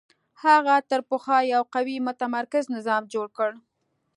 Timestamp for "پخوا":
1.09-1.37